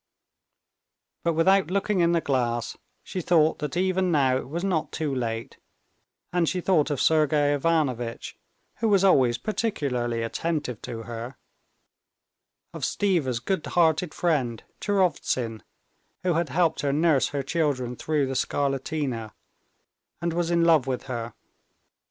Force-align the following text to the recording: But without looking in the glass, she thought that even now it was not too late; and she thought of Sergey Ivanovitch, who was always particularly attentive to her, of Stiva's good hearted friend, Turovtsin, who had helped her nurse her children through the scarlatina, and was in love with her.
But 1.23 1.33
without 1.33 1.69
looking 1.69 1.99
in 1.99 2.11
the 2.11 2.21
glass, 2.21 2.75
she 3.03 3.21
thought 3.21 3.59
that 3.59 3.77
even 3.77 4.11
now 4.11 4.35
it 4.35 4.49
was 4.49 4.63
not 4.63 4.91
too 4.91 5.13
late; 5.13 5.57
and 6.33 6.49
she 6.49 6.59
thought 6.59 6.89
of 6.89 6.99
Sergey 6.99 7.53
Ivanovitch, 7.53 8.35
who 8.77 8.89
was 8.89 9.03
always 9.03 9.37
particularly 9.37 10.23
attentive 10.23 10.81
to 10.81 11.03
her, 11.03 11.37
of 12.73 12.81
Stiva's 12.83 13.39
good 13.39 13.63
hearted 13.67 14.15
friend, 14.15 14.63
Turovtsin, 14.79 15.61
who 16.23 16.33
had 16.33 16.49
helped 16.49 16.81
her 16.81 16.91
nurse 16.91 17.27
her 17.27 17.43
children 17.43 17.95
through 17.95 18.25
the 18.25 18.33
scarlatina, 18.35 19.33
and 20.19 20.33
was 20.33 20.49
in 20.49 20.63
love 20.65 20.87
with 20.87 21.03
her. 21.03 21.35